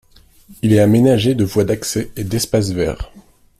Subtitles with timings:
[0.63, 3.11] Il est aménagé de voies d’accès et d’espaces verts.